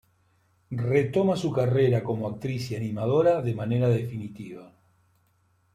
Retoma 0.93 1.35
su 1.37 1.51
carrera 1.51 2.03
como 2.03 2.27
actriz 2.27 2.71
y 2.71 2.75
animadora, 2.75 3.43
de 3.43 3.53
manera 3.53 3.87
definitiva. 3.87 4.73